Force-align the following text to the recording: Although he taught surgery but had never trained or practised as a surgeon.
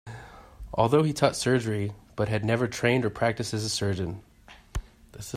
Although 0.73 1.03
he 1.03 1.13
taught 1.13 1.35
surgery 1.35 1.91
but 2.15 2.27
had 2.27 2.43
never 2.43 2.67
trained 2.67 3.05
or 3.05 3.11
practised 3.11 3.53
as 3.53 3.63
a 3.63 3.69
surgeon. 3.69 4.23